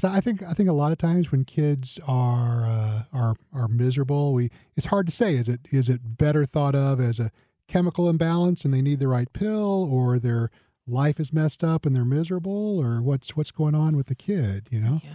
because 0.00 0.16
I 0.16 0.20
think 0.20 0.42
I 0.42 0.52
think 0.52 0.68
a 0.68 0.74
lot 0.74 0.92
of 0.92 0.98
times 0.98 1.30
when 1.30 1.44
kids 1.44 1.98
are 2.06 2.64
uh, 2.64 3.02
are 3.12 3.34
are 3.52 3.68
miserable, 3.68 4.32
we 4.32 4.50
it's 4.76 4.86
hard 4.86 5.06
to 5.06 5.12
say 5.12 5.34
is 5.34 5.48
it 5.48 5.60
is 5.70 5.88
it 5.88 6.18
better 6.18 6.44
thought 6.44 6.74
of 6.74 7.00
as 7.00 7.20
a 7.20 7.30
chemical 7.68 8.08
imbalance 8.08 8.64
and 8.64 8.72
they 8.74 8.82
need 8.82 9.00
the 9.00 9.08
right 9.08 9.32
pill, 9.32 9.88
or 9.92 10.18
their 10.18 10.50
life 10.86 11.20
is 11.20 11.32
messed 11.32 11.62
up 11.62 11.86
and 11.86 11.94
they're 11.94 12.04
miserable, 12.04 12.78
or 12.78 13.02
what's 13.02 13.36
what's 13.36 13.50
going 13.50 13.74
on 13.74 13.96
with 13.96 14.06
the 14.06 14.14
kid? 14.14 14.68
You 14.70 14.80
know? 14.80 15.00
Yeah. 15.04 15.10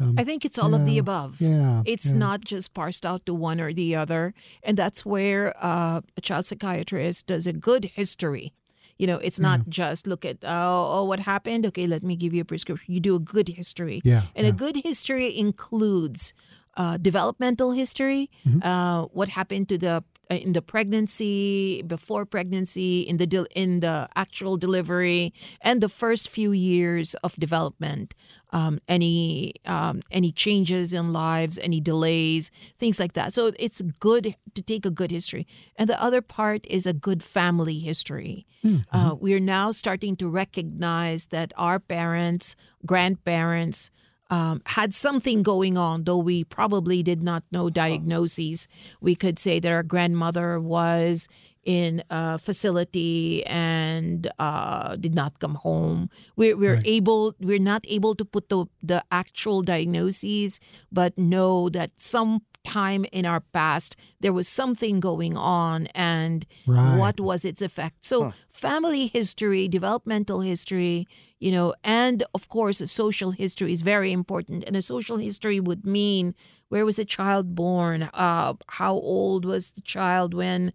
Um, 0.00 0.14
I 0.16 0.22
think 0.22 0.44
it's 0.44 0.58
all 0.58 0.76
of 0.76 0.86
the 0.86 0.96
above. 0.96 1.40
Yeah. 1.40 1.82
It's 1.84 2.12
yeah. 2.12 2.18
not 2.18 2.42
just 2.42 2.72
parsed 2.72 3.04
out 3.04 3.26
to 3.26 3.34
one 3.34 3.60
or 3.60 3.72
the 3.72 3.96
other. 3.96 4.32
And 4.62 4.76
that's 4.78 5.04
where 5.04 5.52
uh, 5.60 6.02
a 6.16 6.20
child 6.20 6.46
psychiatrist 6.46 7.26
does 7.26 7.48
a 7.48 7.52
good 7.52 7.86
history. 7.86 8.52
You 8.98 9.06
know, 9.06 9.16
it's 9.22 9.38
not 9.38 9.68
just 9.68 10.06
look 10.06 10.24
at, 10.24 10.38
oh, 10.42 10.98
oh, 10.98 11.04
what 11.04 11.20
happened? 11.20 11.64
Okay, 11.66 11.86
let 11.86 12.02
me 12.02 12.16
give 12.16 12.34
you 12.34 12.42
a 12.42 12.44
prescription. 12.44 12.92
You 12.92 13.00
do 13.00 13.14
a 13.14 13.20
good 13.20 13.48
history. 13.48 14.00
Yeah. 14.04 14.22
And 14.34 14.44
yeah. 14.46 14.52
a 14.52 14.56
good 14.56 14.76
history 14.82 15.38
includes 15.38 16.34
uh, 16.76 16.96
developmental 16.98 17.70
history, 17.72 18.30
Mm-hmm. 18.46 18.62
uh, 18.62 19.04
what 19.14 19.28
happened 19.30 19.68
to 19.70 19.78
the 19.78 20.02
in 20.30 20.52
the 20.52 20.62
pregnancy, 20.62 21.82
before 21.82 22.26
pregnancy, 22.26 23.00
in 23.00 23.16
the 23.16 23.26
del- 23.26 23.46
in 23.54 23.80
the 23.80 24.08
actual 24.14 24.56
delivery, 24.56 25.32
and 25.60 25.80
the 25.80 25.88
first 25.88 26.28
few 26.28 26.52
years 26.52 27.14
of 27.22 27.34
development. 27.36 28.14
Um, 28.50 28.80
any 28.88 29.54
um, 29.66 30.00
any 30.10 30.32
changes 30.32 30.92
in 30.94 31.12
lives, 31.12 31.58
any 31.58 31.80
delays, 31.80 32.50
things 32.78 32.98
like 32.98 33.12
that. 33.12 33.32
So 33.34 33.52
it's 33.58 33.82
good 34.00 34.34
to 34.54 34.62
take 34.62 34.86
a 34.86 34.90
good 34.90 35.10
history, 35.10 35.46
and 35.76 35.88
the 35.88 36.00
other 36.02 36.22
part 36.22 36.66
is 36.68 36.86
a 36.86 36.92
good 36.92 37.22
family 37.22 37.78
history. 37.78 38.46
Uh, 38.92 39.14
we're 39.14 39.40
now 39.40 39.70
starting 39.70 40.16
to 40.16 40.28
recognize 40.28 41.26
that 41.26 41.52
our 41.56 41.78
parents, 41.78 42.56
grandparents, 42.84 43.90
um, 44.30 44.62
had 44.66 44.94
something 44.94 45.42
going 45.42 45.78
on, 45.78 46.04
though 46.04 46.18
we 46.18 46.44
probably 46.44 47.02
did 47.02 47.22
not 47.22 47.42
know 47.50 47.70
diagnoses. 47.70 48.68
We 49.00 49.14
could 49.14 49.38
say 49.38 49.58
that 49.60 49.72
our 49.72 49.82
grandmother 49.82 50.60
was 50.60 51.28
in 51.68 52.02
a 52.08 52.38
facility 52.38 53.44
and 53.46 54.30
uh, 54.38 54.96
did 54.96 55.14
not 55.14 55.38
come 55.38 55.56
home. 55.56 56.08
We're, 56.34 56.56
we're 56.56 56.74
Right. 56.80 56.86
able, 56.98 57.34
we're 57.38 57.58
not 57.74 57.84
able 57.88 58.14
to 58.14 58.24
put 58.24 58.48
the, 58.48 58.64
the 58.82 59.04
actual 59.12 59.60
diagnoses, 59.62 60.60
but 60.90 61.12
know 61.18 61.68
that 61.68 61.90
some 61.98 62.40
time 62.64 63.04
in 63.12 63.24
our 63.24 63.40
past 63.40 63.96
there 64.20 64.32
was 64.32 64.48
something 64.48 64.98
going 65.00 65.36
on 65.36 65.86
and 65.94 66.46
Right. 66.66 66.96
what 66.98 67.20
was 67.20 67.44
its 67.44 67.60
effect. 67.62 68.04
So 68.04 68.32
family 68.50 69.06
history, 69.08 69.68
developmental 69.68 70.40
history, 70.40 71.06
you 71.38 71.50
know, 71.52 71.74
and 71.84 72.24
of 72.34 72.48
course, 72.48 72.80
a 72.80 72.86
social 72.86 73.30
history 73.32 73.72
is 73.72 73.82
very 73.82 74.10
important. 74.10 74.64
And 74.66 74.74
a 74.76 74.82
social 74.82 75.18
history 75.18 75.60
would 75.60 75.84
mean 75.86 76.34
where 76.70 76.84
was 76.84 76.98
a 76.98 77.04
child 77.04 77.54
born? 77.54 78.08
Uh, 78.14 78.54
how 78.80 78.94
old 78.94 79.44
was 79.44 79.70
the 79.72 79.82
child 79.82 80.32
when 80.34 80.72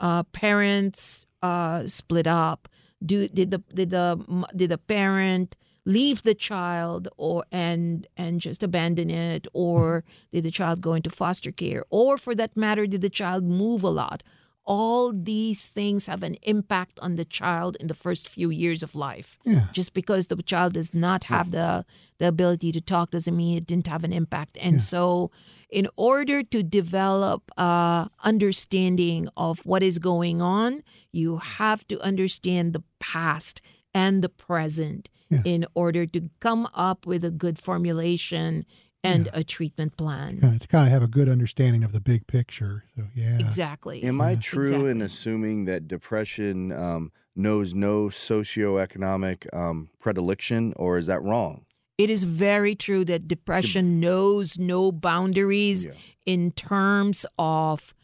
uh, 0.00 0.22
parents 0.24 1.26
uh, 1.42 1.86
split 1.86 2.26
up? 2.26 2.68
Do 3.04 3.28
did 3.28 3.50
the 3.50 3.62
did 3.74 3.90
the 3.90 4.46
did 4.54 4.70
the 4.70 4.78
parent 4.78 5.56
leave 5.84 6.22
the 6.22 6.34
child 6.34 7.08
or 7.16 7.44
and 7.52 8.06
and 8.16 8.40
just 8.40 8.62
abandon 8.62 9.10
it, 9.10 9.46
or 9.52 10.04
did 10.32 10.44
the 10.44 10.50
child 10.50 10.80
go 10.80 10.94
into 10.94 11.10
foster 11.10 11.52
care, 11.52 11.84
or 11.90 12.18
for 12.18 12.34
that 12.34 12.56
matter, 12.56 12.86
did 12.86 13.02
the 13.02 13.10
child 13.10 13.44
move 13.44 13.82
a 13.82 13.90
lot? 13.90 14.22
All 14.66 15.12
these 15.12 15.66
things 15.66 16.06
have 16.06 16.22
an 16.24 16.34
impact 16.42 16.98
on 17.00 17.14
the 17.16 17.24
child 17.24 17.76
in 17.78 17.86
the 17.86 17.94
first 17.94 18.28
few 18.28 18.50
years 18.50 18.82
of 18.82 18.94
life. 18.96 19.38
Yeah. 19.44 19.66
Just 19.72 19.94
because 19.94 20.26
the 20.26 20.36
child 20.42 20.72
does 20.74 20.92
not 20.92 21.24
have 21.24 21.50
the 21.52 21.84
the 22.18 22.26
ability 22.28 22.72
to 22.72 22.80
talk 22.80 23.10
doesn't 23.10 23.36
mean 23.36 23.56
it 23.58 23.66
didn't 23.66 23.86
have 23.86 24.02
an 24.02 24.12
impact. 24.12 24.56
And 24.60 24.80
so, 24.82 25.30
in 25.70 25.86
order 25.96 26.42
to 26.42 26.62
develop 26.62 27.42
a 27.58 28.08
understanding 28.24 29.28
of 29.36 29.60
what 29.66 29.82
is 29.82 29.98
going 29.98 30.40
on, 30.42 30.82
you 31.12 31.36
have 31.38 31.86
to 31.88 32.00
understand 32.00 32.72
the 32.72 32.82
past 33.00 33.60
and 33.94 34.22
the 34.24 34.28
present 34.28 35.08
Yeah. 35.28 35.42
in 35.44 35.66
order 35.74 36.06
to 36.06 36.20
come 36.40 36.68
up 36.72 37.06
with 37.06 37.24
a 37.24 37.30
good 37.30 37.58
formulation 37.58 38.64
and 39.06 39.28
a 39.32 39.42
treatment 39.44 39.96
plan. 39.96 40.40
kind 40.40 40.54
of, 40.54 40.60
to 40.60 40.68
kind 40.68 40.86
of 40.86 40.92
have 40.92 41.02
a 41.02 41.06
good 41.06 41.28
understanding 41.28 41.84
of 41.84 41.92
the 41.92 42.00
big 42.00 42.26
picture. 42.26 42.84
So 42.96 43.04
yeah, 43.14 43.38
Exactly. 43.38 44.02
Am 44.04 44.20
I 44.20 44.34
true 44.36 44.86
in 44.86 45.00
assuming 45.02 45.64
that 45.66 45.86
depression 45.88 46.72
um, 46.72 47.12
knows 47.34 47.74
no 47.74 48.06
socioeconomic 48.08 49.46
um, 49.54 49.88
predilection, 49.98 50.72
or 50.76 50.98
is 50.98 51.06
that 51.06 51.22
wrong? 51.22 51.64
It 51.98 52.10
is 52.10 52.24
very 52.24 52.74
true 52.74 53.04
that 53.06 53.26
depression 53.26 54.00
knows 54.00 54.58
no 54.58 54.92
boundaries 54.92 55.86
Yeah. 55.86 55.92
in 56.26 56.50
terms 56.50 57.24
of 57.38 57.94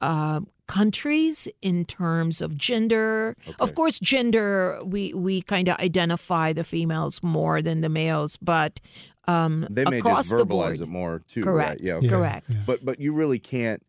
uh, 0.00 0.40
countries, 0.66 1.48
in 1.62 1.84
terms 1.84 2.40
of 2.40 2.56
gender. 2.56 3.36
Okay. 3.46 3.54
Of 3.60 3.74
course, 3.74 3.98
gender 3.98 4.78
we 4.84 5.12
we 5.14 5.42
kind 5.42 5.68
of 5.68 5.76
identify 5.78 6.52
the 6.52 6.64
females 6.64 7.22
more 7.22 7.60
than 7.62 7.80
the 7.80 7.88
males, 7.88 8.36
but 8.38 8.80
um, 9.26 9.66
They 9.70 9.84
may 9.84 9.98
across 9.98 10.28
just 10.28 10.30
the 10.30 10.44
verbalize 10.44 10.46
board, 10.48 10.80
it 10.80 10.88
more 10.88 11.22
too, 11.28 11.42
Correct. 11.42 11.70
right? 11.70 11.80
Yeah, 11.80 11.98
Yeah, 12.00 12.10
correct. 12.10 12.46
yeah. 12.48 12.56
But 12.66 12.84
but 12.84 13.00
you 13.00 13.12
really 13.12 13.38
can't 13.38 13.82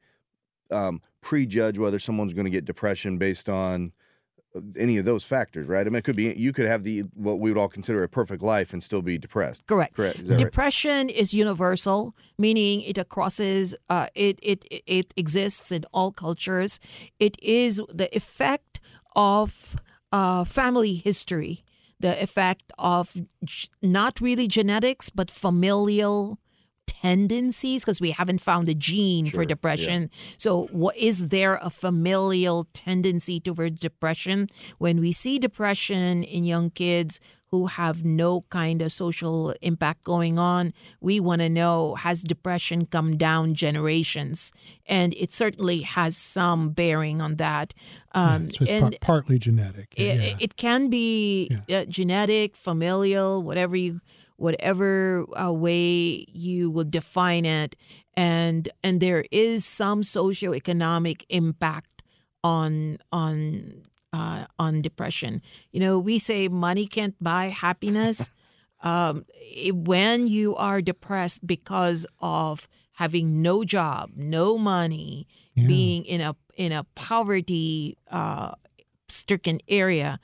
um, 0.72 1.02
prejudge 1.22 1.78
whether 1.78 2.00
someone's 2.00 2.34
going 2.34 2.46
to 2.46 2.52
get 2.52 2.66
depression 2.66 3.18
based 3.18 3.50
on 3.50 3.92
any 4.78 4.98
of 4.98 5.06
those 5.06 5.24
factors, 5.24 5.68
right? 5.68 5.86
I 5.86 5.90
mean, 5.90 5.98
it 5.98 6.04
could 6.04 6.16
be 6.16 6.34
you 6.36 6.54
could 6.54 6.66
have 6.66 6.84
the 6.84 7.02
what 7.14 7.40
we 7.40 7.52
would 7.52 7.60
all 7.60 7.70
consider 7.70 8.04
a 8.04 8.10
perfect 8.10 8.42
life 8.42 8.74
and 8.74 8.84
still 8.84 9.02
be 9.02 9.18
depressed. 9.18 9.66
Correct. 9.68 9.96
Correct. 9.96 10.20
Is 10.20 10.28
that 10.28 10.36
right? 10.36 10.40
Depression 10.46 11.10
is 11.10 11.34
universal, 11.34 12.16
meaning 12.38 12.82
it 12.82 12.98
crosses, 13.10 13.76
uh, 13.90 14.08
it, 14.16 14.40
it 14.42 14.66
it 14.86 15.14
exists 15.16 15.72
in 15.72 15.86
all 15.94 16.12
cultures. 16.12 16.80
It 17.20 17.38
is 17.42 17.82
the 17.90 18.16
effect 18.16 18.80
of 19.16 19.76
uh, 20.12 20.44
family 20.44 20.96
history, 20.96 21.64
the 22.00 22.22
effect 22.22 22.72
of 22.78 23.16
not 23.82 24.22
really 24.22 24.48
genetics, 24.48 25.10
but 25.10 25.30
familial 25.32 26.40
tendencies 27.02 27.84
because 27.84 28.02
we 28.02 28.12
haven't 28.12 28.42
found 28.42 28.70
a 28.70 28.74
gene 28.74 29.26
Sure, 29.26 29.38
for 29.38 29.42
yeah. 29.44 29.48
depression. 29.48 30.10
So, 30.38 30.68
what 30.72 30.96
is 30.98 31.30
there 31.30 31.60
a 31.62 31.70
familial 31.70 32.68
tendency 32.74 33.40
towards 33.40 33.80
depression? 33.80 34.48
When 34.78 35.00
we 35.00 35.12
see 35.12 35.40
depression 35.40 36.24
in 36.24 36.44
young 36.44 36.70
kids 36.70 37.20
who 37.52 37.68
have 37.68 38.04
no 38.04 38.42
kind 38.50 38.82
of 38.82 38.92
social 38.92 39.54
impact 39.62 40.04
going 40.04 40.38
on, 40.40 40.74
we 41.00 41.20
want 41.20 41.42
to 41.42 41.50
know 41.50 41.96
has 41.96 42.22
depression 42.22 42.86
come 42.86 43.16
down 43.18 43.54
generations? 43.54 44.52
And 44.86 45.14
it 45.14 45.32
certainly 45.32 45.82
has 45.82 46.18
some 46.18 46.72
bearing 46.72 47.22
on 47.22 47.36
that. 47.36 47.74
Um, 48.14 48.50
so 48.50 48.58
it's 48.62 48.72
and 48.72 48.82
par- 48.82 49.00
partly 49.02 49.40
genetic. 49.40 49.94
It, 49.96 50.18
yeah. 50.20 50.38
it 50.40 50.58
can 50.58 50.90
be 50.90 51.50
uh, 51.70 51.86
genetic, 51.86 52.58
familial, 52.58 53.42
whatever 53.44 53.76
you 53.76 54.02
whatever 54.38 55.26
uh, 55.40 55.52
way 55.52 56.26
you 56.32 56.70
will 56.70 56.84
define 56.90 57.46
it, 57.46 57.76
and 58.16 58.70
and 58.84 59.00
there 59.02 59.26
is 59.32 59.66
some 59.66 60.02
socioeconomic 60.02 61.24
impact 61.30 62.02
on 62.44 62.98
on 63.12 63.84
uh, 64.14 64.46
on 64.60 64.82
depression. 64.82 65.42
You 65.72 65.80
know, 65.80 66.00
we 66.00 66.20
say 66.20 66.48
money 66.48 66.86
can't 66.88 67.16
buy 67.22 67.48
happiness. 67.50 68.30
um, 68.82 69.26
when 69.72 70.28
you 70.28 70.56
are 70.56 70.82
depressed 70.82 71.46
because 71.48 72.06
of 72.20 72.68
having 72.94 73.42
no 73.42 73.64
job, 73.64 74.12
no 74.16 74.58
money, 74.58 75.28
Yeah. 75.56 75.68
being 75.68 76.06
in 76.06 76.22
a 76.22 76.36
in 76.58 76.72
a 76.72 76.84
poverty 76.96 77.98
uh, 78.12 78.52
stricken 79.08 79.60
area, 79.68 80.20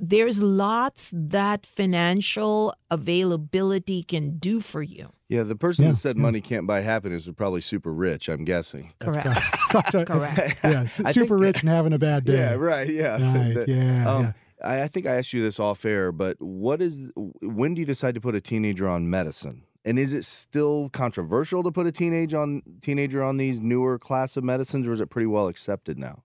there's 0.00 0.40
lots 0.42 1.12
that 1.14 1.66
financial 1.66 2.74
availability 2.90 4.02
can 4.02 4.38
do 4.38 4.60
for 4.60 4.82
you. 4.82 5.12
Yeah, 5.28 5.42
the 5.44 5.56
person 5.56 5.84
Yeah, 5.84 5.90
that 5.92 5.96
said 5.96 6.16
yeah. 6.16 6.22
money 6.22 6.40
can't 6.40 6.66
buy 6.66 6.80
happiness 6.80 7.26
was 7.26 7.34
probably 7.34 7.60
super 7.60 7.92
rich. 7.92 8.28
I'm 8.28 8.44
guessing. 8.44 8.92
Correct. 9.00 9.26
Correct. 9.70 10.08
Correct. 10.10 10.58
yeah, 10.64 10.86
super 10.86 11.12
think- 11.12 11.30
rich 11.40 11.60
and 11.60 11.68
having 11.70 11.92
a 11.92 11.98
bad 11.98 12.24
day. 12.24 12.32
Yeah, 12.36 12.54
right. 12.54 12.88
Yeah, 12.88 13.12
Right, 13.12 13.54
That- 13.54 13.68
yeah, 13.68 14.10
um, 14.12 14.22
yeah. 14.24 14.32
I, 14.64 14.82
I 14.82 14.88
think 14.88 15.06
I 15.06 15.16
asked 15.16 15.32
you 15.32 15.42
this 15.42 15.58
off 15.58 15.84
air, 15.84 16.12
but 16.12 16.36
what 16.40 16.80
is 16.82 17.10
when 17.40 17.74
do 17.74 17.80
you 17.80 17.86
decide 17.86 18.14
to 18.14 18.20
put 18.20 18.34
a 18.34 18.40
teenager 18.40 18.88
on 18.88 19.08
medicine? 19.10 19.64
And 19.84 19.98
is 19.98 20.14
it 20.14 20.24
still 20.24 20.88
controversial 20.90 21.64
to 21.64 21.72
put 21.72 21.86
a 21.88 21.92
teenage 21.92 22.32
on 22.34 22.62
teenager 22.82 23.22
on 23.22 23.38
these 23.38 23.60
newer 23.60 23.98
class 23.98 24.36
of 24.36 24.44
medicines, 24.44 24.86
or 24.86 24.92
is 24.92 25.00
it 25.00 25.10
pretty 25.10 25.26
well 25.26 25.48
accepted 25.48 25.98
now? 25.98 26.22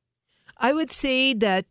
I 0.57 0.74
would 0.74 0.91
say 0.91 1.33
that 1.33 1.65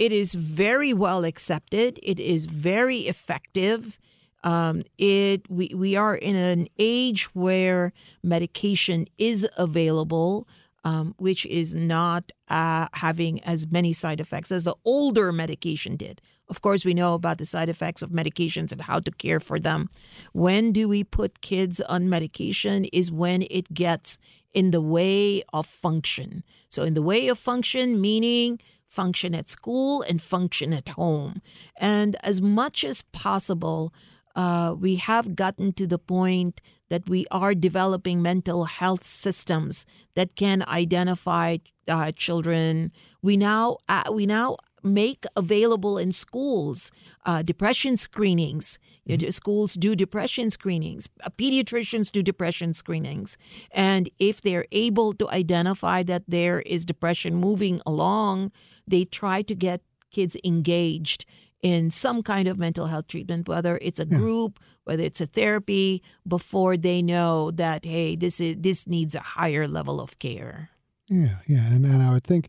it 0.00 0.12
is 0.12 0.34
very 0.34 0.94
well 0.94 1.24
accepted. 1.26 2.00
It 2.02 2.18
is 2.18 2.46
very 2.46 3.00
effective. 3.00 3.98
Um, 4.42 4.82
it 4.96 5.42
we, 5.50 5.72
we 5.76 5.94
are 5.94 6.16
in 6.16 6.36
an 6.36 6.68
age 6.78 7.24
where 7.34 7.92
medication 8.22 9.06
is 9.18 9.46
available, 9.58 10.48
um, 10.84 11.14
which 11.18 11.44
is 11.44 11.74
not 11.74 12.32
uh, 12.48 12.88
having 12.94 13.44
as 13.44 13.70
many 13.70 13.92
side 13.92 14.20
effects 14.20 14.50
as 14.50 14.64
the 14.64 14.74
older 14.86 15.32
medication 15.32 15.96
did. 15.96 16.22
Of 16.48 16.62
course, 16.62 16.82
we 16.82 16.94
know 16.94 17.12
about 17.12 17.36
the 17.36 17.44
side 17.44 17.68
effects 17.68 18.00
of 18.00 18.08
medications 18.08 18.72
and 18.72 18.80
how 18.80 19.00
to 19.00 19.10
care 19.10 19.38
for 19.38 19.60
them. 19.60 19.90
When 20.32 20.72
do 20.72 20.88
we 20.88 21.04
put 21.04 21.42
kids 21.42 21.82
on 21.82 22.08
medication? 22.08 22.86
Is 22.86 23.12
when 23.12 23.42
it 23.50 23.74
gets 23.74 24.16
in 24.54 24.70
the 24.70 24.80
way 24.80 25.42
of 25.52 25.66
function. 25.66 26.42
So, 26.70 26.84
in 26.84 26.94
the 26.94 27.02
way 27.02 27.28
of 27.28 27.38
function, 27.38 28.00
meaning 28.00 28.58
function 28.90 29.34
at 29.34 29.48
school 29.48 30.02
and 30.02 30.20
function 30.20 30.72
at 30.72 30.90
home. 30.90 31.40
And 31.76 32.16
as 32.24 32.42
much 32.42 32.84
as 32.84 33.02
possible, 33.12 33.94
uh, 34.34 34.74
we 34.78 34.96
have 34.96 35.36
gotten 35.36 35.72
to 35.74 35.86
the 35.86 35.98
point 35.98 36.60
that 36.88 37.08
we 37.08 37.24
are 37.30 37.54
developing 37.54 38.20
mental 38.20 38.64
health 38.64 39.06
systems 39.06 39.86
that 40.16 40.34
can 40.34 40.64
identify 40.66 41.58
uh, 41.88 42.10
children. 42.12 42.90
We 43.22 43.36
now 43.36 43.78
uh, 43.88 44.10
we 44.12 44.26
now 44.26 44.56
make 44.82 45.24
available 45.36 45.98
in 45.98 46.10
schools 46.10 46.90
uh, 47.26 47.42
depression 47.42 47.96
screenings. 47.96 48.78
Know, 49.06 49.16
schools 49.30 49.74
do 49.74 49.96
depression 49.96 50.50
screenings. 50.50 51.08
Uh, 51.24 51.30
pediatricians 51.30 52.12
do 52.12 52.22
depression 52.22 52.74
screenings, 52.74 53.36
and 53.72 54.08
if 54.18 54.40
they're 54.40 54.66
able 54.70 55.12
to 55.14 55.28
identify 55.30 56.02
that 56.04 56.22
there 56.28 56.60
is 56.60 56.84
depression 56.84 57.34
moving 57.34 57.80
along, 57.84 58.52
they 58.90 59.04
try 59.04 59.42
to 59.42 59.54
get 59.54 59.82
kids 60.10 60.36
engaged 60.44 61.24
in 61.62 61.90
some 61.90 62.22
kind 62.22 62.48
of 62.48 62.58
mental 62.58 62.86
health 62.86 63.06
treatment, 63.06 63.48
whether 63.48 63.78
it's 63.82 64.00
a 64.00 64.06
group, 64.06 64.58
whether 64.84 65.02
it's 65.02 65.20
a 65.20 65.26
therapy, 65.26 66.02
before 66.26 66.76
they 66.76 67.02
know 67.02 67.50
that 67.50 67.84
hey, 67.84 68.16
this 68.16 68.40
is 68.40 68.56
this 68.58 68.86
needs 68.86 69.14
a 69.14 69.20
higher 69.20 69.68
level 69.68 70.00
of 70.00 70.18
care. 70.18 70.70
Yeah, 71.08 71.38
yeah, 71.46 71.66
and 71.66 71.84
and 71.84 72.02
I 72.02 72.12
would 72.12 72.24
think 72.24 72.48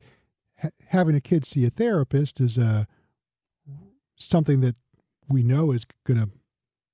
ha- 0.62 0.70
having 0.88 1.16
a 1.16 1.22
kid 1.22 1.46
see 1.46 1.66
a 1.66 1.70
therapist 1.70 2.40
is 2.40 2.58
uh, 2.58 2.86
something 4.16 4.62
that 4.62 4.76
we 5.28 5.44
know 5.44 5.72
is 5.72 5.86
gonna 6.06 6.30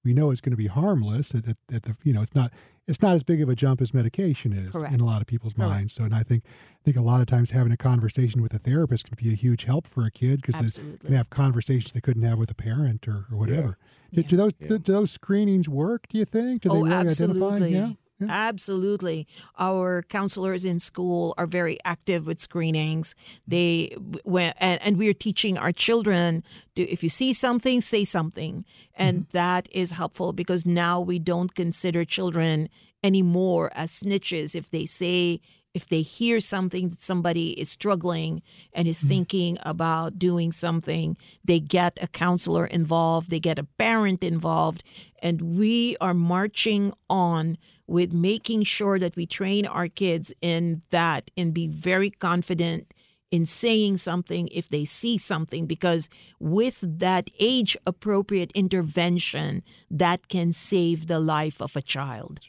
we 0.04 0.14
know 0.14 0.32
it's 0.32 0.42
going 0.42 0.52
to 0.52 0.58
be 0.58 0.68
harmless. 0.68 1.36
At, 1.36 1.48
at, 1.48 1.58
at 1.72 1.84
the 1.84 1.96
you 2.04 2.14
know 2.14 2.22
it's 2.22 2.36
not 2.36 2.52
it's 2.88 3.02
not 3.02 3.16
as 3.16 3.24
big 3.24 3.42
of 3.42 3.50
a 3.50 3.56
jump 3.56 3.82
as 3.82 3.94
medication 3.94 4.54
is 4.54 4.72
Correct. 4.72 4.94
in 4.94 5.02
a 5.02 5.06
lot 5.06 5.22
of 5.22 5.28
people's 5.28 5.54
Correct. 5.54 5.70
minds. 5.70 5.94
So, 5.94 6.04
and 6.04 6.16
I 6.16 6.24
think 6.24 6.44
I 6.46 6.84
think 6.86 6.98
a 6.98 7.02
lot 7.02 7.20
of 7.20 7.28
times 7.28 7.52
having 7.52 7.72
a 7.72 7.78
conversation 7.78 8.42
with 8.42 8.54
a 8.54 8.60
therapist 8.60 9.08
can 9.08 9.18
be 9.22 9.32
a 9.32 9.36
huge 9.36 9.66
help 9.66 9.88
for 9.88 10.06
a 10.06 10.12
kid 10.12 10.42
because 10.42 10.76
they 10.78 10.98
can 11.08 11.16
have 11.16 11.30
conversations 11.30 11.92
they 11.92 12.02
couldn't 12.02 12.24
have 12.24 12.38
with 12.38 12.50
a 12.50 12.56
parent 12.56 13.08
or, 13.08 13.26
or 13.32 13.38
whatever. 13.38 13.78
Do, 14.14 14.22
Yeah. 14.22 14.28
do 14.28 14.38
those 14.38 14.52
Yeah. 14.60 14.68
do, 14.70 14.80
do 14.80 14.92
those 14.94 15.12
screenings 15.12 15.68
work? 15.68 16.08
Do 16.08 16.18
you 16.18 16.26
think? 16.26 16.62
Do 16.62 16.70
they 16.70 16.76
oh, 16.76 16.82
really 16.84 16.94
absolutely. 16.96 17.48
identify? 17.48 17.68
Yeah. 17.68 17.94
Yeah. 18.20 18.28
Absolutely. 18.30 19.28
Our 19.60 20.04
counselors 20.04 20.66
in 20.66 20.80
school 20.80 21.36
are 21.38 21.46
very 21.46 21.78
active 21.86 22.26
with 22.26 22.40
screenings. 22.40 23.14
Mm. 23.14 23.40
They 23.48 23.96
when 24.24 24.54
and, 24.58 24.82
and 24.82 24.98
we're 24.98 25.14
teaching 25.14 25.58
our 25.58 25.72
children 25.72 26.44
to 26.76 26.82
if 26.84 27.04
you 27.04 27.10
see 27.10 27.34
something, 27.34 27.82
say 27.82 28.04
something. 28.04 28.66
And 28.96 29.20
mm-hmm. 29.20 29.38
that 29.38 29.70
is 29.72 29.92
helpful 29.92 30.34
because 30.34 30.66
now 30.66 31.00
we 31.00 31.20
don't 31.20 31.54
consider 31.54 32.06
children 32.06 32.70
anymore 33.04 33.72
as 33.76 33.92
snitches 33.92 34.56
if 34.56 34.72
they 34.72 34.86
say 34.86 35.40
if 35.78 35.88
they 35.88 36.02
hear 36.02 36.40
something 36.40 36.90
that 36.90 37.04
somebody 37.04 37.50
is 37.62 37.70
struggling 37.70 38.42
and 38.74 38.88
is 38.88 39.00
mm-hmm. 39.00 39.10
thinking 39.10 39.58
about 39.62 40.18
doing 40.18 40.52
something, 40.52 41.16
they 41.46 41.60
get 41.60 42.00
a 42.02 42.08
counselor 42.08 42.66
involved, 42.66 43.30
they 43.30 43.40
get 43.40 43.60
a 43.60 43.68
parent 43.86 44.24
involved, 44.24 44.84
and 45.22 45.38
we 45.60 45.96
are 46.02 46.16
marching 46.16 46.92
on 47.12 47.60
with 47.86 48.12
making 48.12 48.64
sure 48.64 48.98
that 48.98 49.16
we 49.16 49.28
train 49.28 49.68
our 49.68 49.88
kids 49.88 50.34
in 50.42 50.82
that 50.90 51.30
and 51.38 51.54
be 51.54 51.68
very 51.68 52.10
confident 52.10 52.92
in 53.30 53.46
saying 53.46 53.98
something 53.98 54.48
if 54.52 54.68
they 54.70 54.84
see 54.84 55.16
something 55.16 55.68
because 55.68 56.10
with 56.40 56.80
that 56.82 57.30
age 57.40 57.78
appropriate 57.86 58.52
intervention 58.54 59.62
that 59.92 60.28
can 60.28 60.52
save 60.52 61.06
the 61.06 61.20
life 61.20 61.62
of 61.62 61.76
a 61.76 61.84
child. 61.84 62.40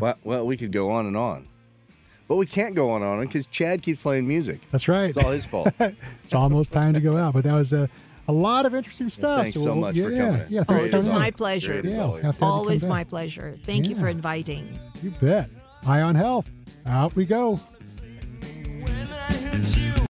Well, 0.00 0.18
well, 0.22 0.46
we 0.46 0.56
could 0.56 0.72
go 0.72 0.90
on 0.90 1.06
and 1.06 1.16
on, 1.16 1.48
but 2.32 2.38
we 2.38 2.46
can't 2.46 2.74
go 2.74 2.88
on 2.88 3.02
and 3.02 3.10
on 3.10 3.26
because 3.26 3.46
Chad 3.46 3.82
keeps 3.82 4.00
playing 4.00 4.26
music. 4.26 4.58
That's 4.70 4.88
right. 4.88 5.10
It's 5.14 5.22
all 5.22 5.32
his 5.32 5.44
fault. 5.44 5.68
it's 6.24 6.32
almost 6.32 6.72
time 6.72 6.94
to 6.94 7.00
go 7.00 7.18
out. 7.18 7.34
But 7.34 7.44
that 7.44 7.52
was 7.52 7.74
a, 7.74 7.90
a 8.26 8.32
lot 8.32 8.64
of 8.64 8.74
interesting 8.74 9.10
stuff. 9.10 9.42
Thanks 9.42 9.60
so 9.60 9.72
we'll- 9.72 9.74
much 9.82 9.96
for 9.98 10.04
coming 10.04 10.40
in. 10.40 10.46
Yeah, 10.48 10.60
Oh, 10.62 10.64
thanks 10.78 10.84
it 10.86 10.94
was 10.94 11.08
my 11.08 11.30
pleasure. 11.30 11.82
Yeah, 11.84 12.00
always. 12.04 12.24
have 12.24 12.38
to 12.38 12.40
have 12.44 12.48
you 12.48 12.54
always 12.54 12.86
my 12.86 13.04
pleasure 13.04 13.58
thank 13.64 13.86
you 13.86 13.94
for 13.96 14.08
inviting 14.08 14.78
You 15.02 15.10
bet. 15.20 15.50
Eye 15.86 16.00
on 16.00 16.14
health. 16.14 16.48
Out 16.86 17.14
we 17.14 17.26
go. 17.26 17.60